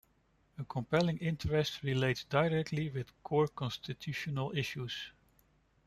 A 0.57 0.63
compelling 0.65 1.19
interest 1.19 1.83
relates 1.83 2.23
directly 2.23 2.89
with 2.89 3.13
core 3.21 3.47
constitutional 3.47 4.51
issues. 4.57 5.11